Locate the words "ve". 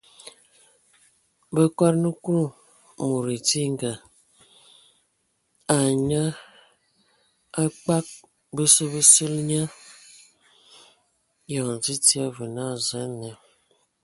13.35-13.39